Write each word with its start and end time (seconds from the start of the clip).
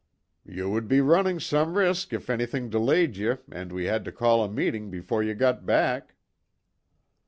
"Ye 0.47 0.63
would 0.63 0.87
be 0.87 0.99
running 0.99 1.39
some 1.39 1.77
risk 1.77 2.11
if 2.11 2.27
anything 2.31 2.71
delayed 2.71 3.15
ye 3.17 3.35
and 3.51 3.71
we 3.71 3.85
had 3.85 4.03
to 4.05 4.11
call 4.11 4.43
a 4.43 4.49
meeting 4.49 4.89
before 4.89 5.21
ye 5.21 5.35
got 5.35 5.63
back." 5.63 6.15